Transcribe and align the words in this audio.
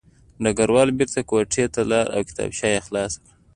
ډګروال 0.43 0.89
بېرته 0.97 1.19
کوټې 1.29 1.65
ته 1.73 1.81
لاړ 1.91 2.05
او 2.15 2.21
کتابچه 2.29 2.67
یې 2.73 2.85
خلاصه 2.87 3.17
کړه 3.23 3.31